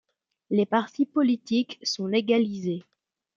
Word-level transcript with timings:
Les 0.49 0.65
partis 0.65 1.05
politiques 1.05 1.77
sont 1.83 2.07
légalisés. 2.07 2.83